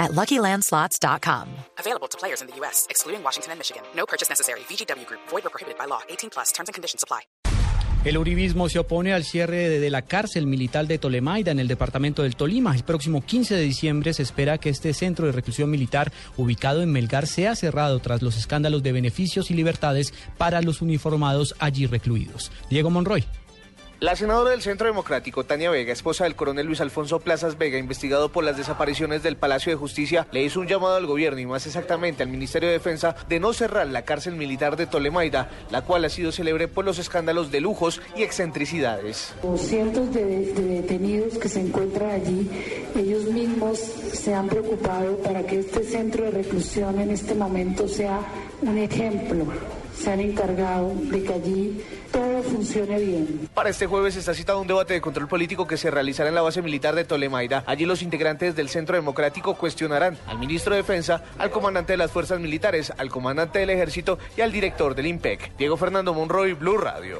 [0.00, 1.46] at LuckyLandSlots.com.
[1.78, 3.82] Available to players in the U.S., excluding Washington and Michigan.
[3.94, 4.60] No purchase necessary.
[4.68, 5.20] VGW Group.
[5.28, 6.00] Void or prohibited by law.
[6.08, 6.50] 18 plus.
[6.52, 7.20] Terms and conditions apply.
[8.02, 11.68] El uribismo se opone al cierre de, de, la cárcel militar de Tolemaida en el
[11.68, 12.74] departamento del Tolima.
[12.74, 16.90] El próximo 15 de diciembre se espera que este centro de reclusión militar ubicado en
[16.90, 22.50] Melgar sea cerrado tras los escándalos de beneficios y libertades para los uniformados allí recluidos.
[22.70, 23.26] Diego Monroy.
[24.00, 28.32] La senadora del Centro Democrático, Tania Vega, esposa del coronel Luis Alfonso Plazas Vega, investigado
[28.32, 31.66] por las desapariciones del Palacio de Justicia, le hizo un llamado al gobierno y más
[31.66, 36.06] exactamente al Ministerio de Defensa de no cerrar la cárcel militar de Tolemaida, la cual
[36.06, 39.34] ha sido célebre por los escándalos de lujos y excentricidades.
[39.58, 42.48] Cientos de, de detenidos que se encuentran allí,
[42.96, 48.20] ellos mismos se han preocupado para que este centro de reclusión en este momento sea
[48.62, 49.44] un ejemplo
[50.00, 53.48] se han encargado de que allí todo funcione bien.
[53.54, 56.42] Para este jueves está citado un debate de control político que se realizará en la
[56.42, 57.64] base militar de Tolemaida.
[57.66, 62.10] Allí los integrantes del Centro Democrático cuestionarán al ministro de Defensa, al comandante de las
[62.10, 65.56] Fuerzas Militares, al comandante del Ejército y al director del IMPEC.
[65.56, 67.18] Diego Fernando Monroy, Blue Radio.